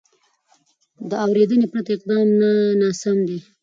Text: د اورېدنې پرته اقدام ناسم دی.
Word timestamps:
د 1.09 1.11
اورېدنې 1.25 1.67
پرته 1.71 1.89
اقدام 1.95 2.27
ناسم 2.81 3.17
دی. 3.27 3.39